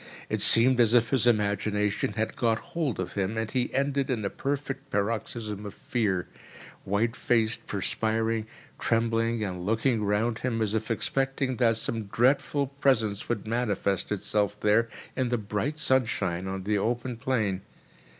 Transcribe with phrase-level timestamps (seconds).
[0.29, 4.25] It seemed as if his imagination had got hold of him, and he ended in
[4.25, 8.47] a perfect paroxysm of fear—white faced, perspiring,
[8.79, 14.59] trembling and looking round him, as if expecting that some dreadful presence would manifest itself
[14.61, 17.61] there in the bright sunshine on the open plain.